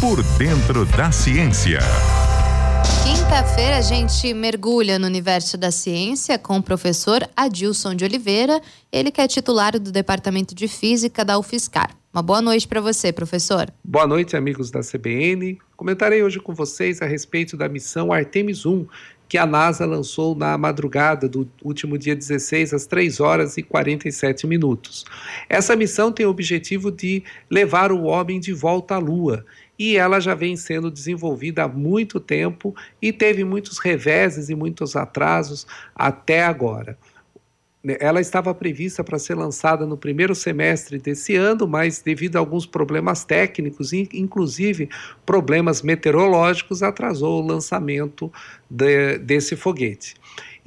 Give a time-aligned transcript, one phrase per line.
[0.00, 1.80] Por dentro da ciência.
[3.02, 8.60] Quinta-feira a gente mergulha no universo da ciência com o professor Adilson de Oliveira,
[8.92, 11.96] ele que é titular do Departamento de Física da UFSCar.
[12.14, 13.72] Uma boa noite para você, professor.
[13.82, 15.58] Boa noite, amigos da CBN.
[15.76, 18.86] Comentarei hoje com vocês a respeito da missão Artemis 1,
[19.28, 24.46] que a NASA lançou na madrugada do último dia 16, às 3 horas e 47
[24.46, 25.04] minutos.
[25.48, 29.44] Essa missão tem o objetivo de levar o homem de volta à Lua
[29.78, 34.96] e ela já vem sendo desenvolvida há muito tempo e teve muitos reveses e muitos
[34.96, 36.98] atrasos até agora.
[38.00, 42.66] Ela estava prevista para ser lançada no primeiro semestre desse ano, mas devido a alguns
[42.66, 44.88] problemas técnicos, inclusive
[45.24, 48.32] problemas meteorológicos, atrasou o lançamento
[48.68, 50.16] de, desse foguete.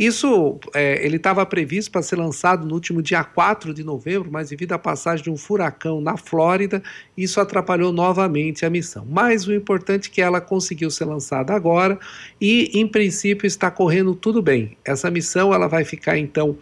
[0.02, 4.50] Isso, é, ele estava previsto para ser lançado no último dia 4 de novembro, mas
[4.50, 6.82] devido à passagem de um furacão na Flórida,
[7.16, 9.06] isso atrapalhou novamente a missão.
[9.08, 12.00] Mas o importante é que ela conseguiu ser lançada agora
[12.42, 14.76] e, em princípio, está correndo tudo bem.
[14.84, 16.58] Essa missão ela vai ficar, então,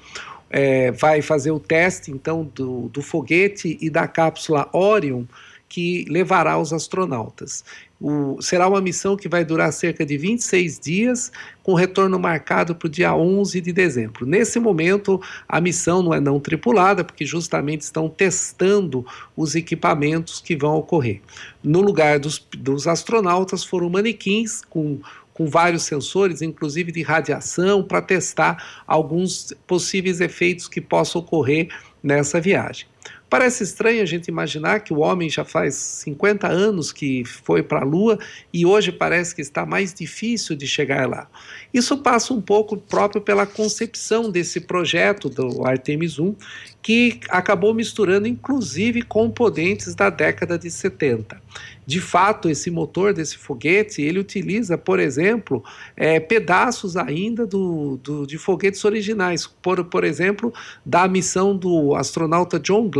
[0.49, 5.23] é, vai fazer o teste, então, do, do foguete e da cápsula Orion,
[5.69, 7.63] que levará os astronautas.
[8.01, 11.31] O, será uma missão que vai durar cerca de 26 dias,
[11.61, 14.25] com retorno marcado para o dia 11 de dezembro.
[14.25, 19.05] Nesse momento, a missão não é não tripulada, porque justamente estão testando
[19.37, 21.21] os equipamentos que vão ocorrer.
[21.63, 24.99] No lugar dos, dos astronautas foram manequins com
[25.39, 31.69] com vários sensores, inclusive de radiação, para testar alguns possíveis efeitos que possam ocorrer
[32.03, 32.85] nessa viagem.
[33.29, 37.81] Parece estranho a gente imaginar que o homem já faz 50 anos que foi para
[37.81, 38.17] a Lua
[38.51, 41.29] e hoje parece que está mais difícil de chegar lá.
[41.71, 46.35] Isso passa um pouco próprio pela concepção desse projeto do Artemis 1,
[46.81, 51.39] que acabou misturando inclusive componentes da década de 70.
[51.85, 55.63] De fato, esse motor desse foguete, ele utiliza, por exemplo,
[55.95, 60.53] é, pedaços ainda do, do, de foguetes originais, por, por exemplo,
[60.85, 62.98] da missão do astronauta John Glenn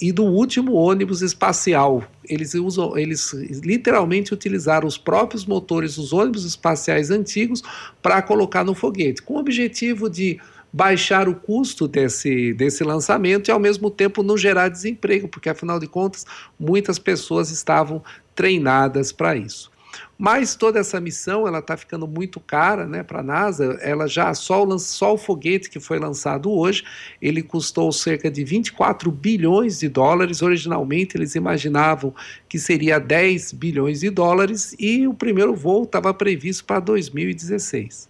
[0.00, 2.02] e do último ônibus espacial.
[2.24, 7.62] Eles usam, eles literalmente utilizaram os próprios motores dos ônibus espaciais antigos
[8.02, 10.38] para colocar no foguete, com o objetivo de
[10.72, 15.78] baixar o custo desse, desse lançamento e, ao mesmo tempo, não gerar desemprego, porque, afinal
[15.78, 16.26] de contas,
[16.58, 18.02] muitas pessoas estavam
[18.34, 19.70] treinadas para isso.
[20.18, 23.78] Mas toda essa missão ela está ficando muito cara né, para a NASA.
[23.80, 26.84] Ela já só o, só o foguete que foi lançado hoje,
[27.22, 30.42] ele custou cerca de 24 bilhões de dólares.
[30.42, 32.12] Originalmente eles imaginavam
[32.48, 38.08] que seria 10 bilhões de dólares e o primeiro voo estava previsto para 2016.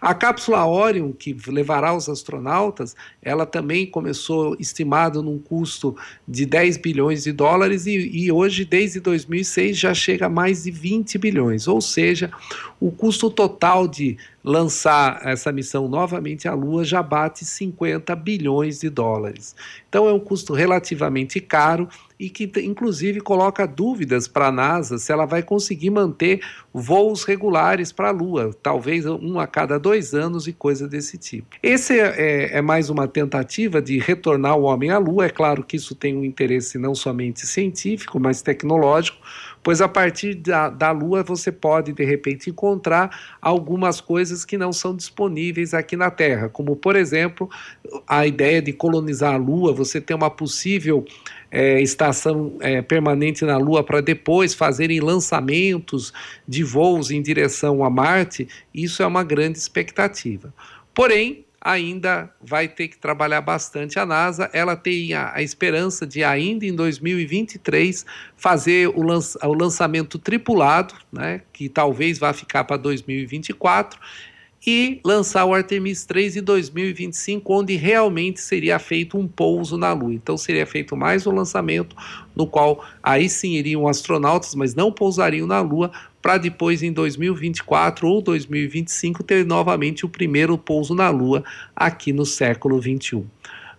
[0.00, 6.78] A cápsula Orion, que levará os astronautas, ela também começou estimado num custo de 10
[6.78, 11.66] bilhões de dólares e, e, hoje, desde 2006, já chega a mais de 20 bilhões.
[11.66, 12.30] Ou seja,
[12.84, 18.90] o custo total de lançar essa missão novamente à Lua já bate 50 bilhões de
[18.90, 19.56] dólares.
[19.88, 21.88] Então é um custo relativamente caro
[22.20, 26.40] e que inclusive coloca dúvidas para a NASA se ela vai conseguir manter
[26.72, 31.56] voos regulares para a Lua, talvez um a cada dois anos e coisa desse tipo.
[31.62, 35.26] Esse é, é, é, mais uma tentativa de retornar o homem à Lua.
[35.26, 39.18] É claro que isso tem um interesse não somente científico, mas tecnológico,
[39.62, 44.72] pois a partir da, da Lua você pode de repente encontrar algumas coisas que não
[44.72, 47.48] são disponíveis aqui na Terra, como por exemplo
[48.06, 51.04] a ideia de colonizar a Lua, você ter uma possível
[51.50, 56.12] é, estação é, permanente na Lua para depois fazerem lançamentos
[56.46, 60.52] de voos em direção a Marte, isso é uma grande expectativa.
[60.92, 64.50] Porém, ainda vai ter que trabalhar bastante a NASA.
[64.52, 68.04] Ela tem a, a esperança de, ainda em 2023,
[68.36, 73.98] fazer o, lança, o lançamento tripulado, né, que talvez vá ficar para 2024
[74.66, 80.14] e lançar o Artemis 3 em 2025, onde realmente seria feito um pouso na Lua.
[80.14, 81.94] Então seria feito mais um lançamento,
[82.34, 85.90] no qual aí sim iriam astronautas, mas não pousariam na Lua,
[86.22, 91.44] para depois em 2024 ou 2025 ter novamente o primeiro pouso na Lua
[91.76, 93.26] aqui no século 21.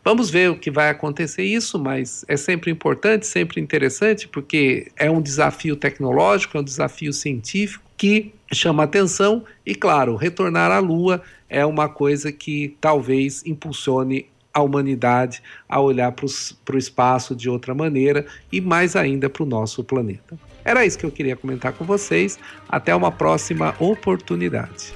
[0.04, 5.10] Vamos ver o que vai acontecer isso, mas é sempre importante, sempre interessante, porque é
[5.10, 11.24] um desafio tecnológico, é um desafio científico que chama atenção e, claro, retornar à Lua
[11.50, 17.74] é uma coisa que talvez impulsione a humanidade a olhar para o espaço de outra
[17.74, 20.38] maneira e mais ainda para o nosso planeta.
[20.64, 22.38] Era isso que eu queria comentar com vocês.
[22.70, 24.94] Até uma próxima oportunidade.